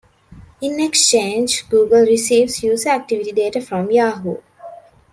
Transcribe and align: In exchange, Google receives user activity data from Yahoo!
In 0.61 0.79
exchange, 0.79 1.69
Google 1.69 2.01
receives 2.01 2.63
user 2.63 2.89
activity 2.89 3.33
data 3.33 3.61
from 3.61 3.91
Yahoo! 3.91 4.37